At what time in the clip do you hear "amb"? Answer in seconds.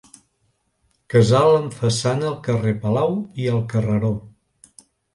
1.59-1.77